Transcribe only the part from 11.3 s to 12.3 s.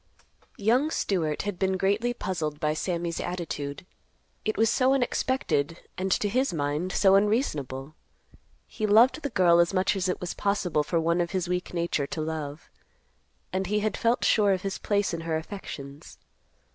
his weak nature to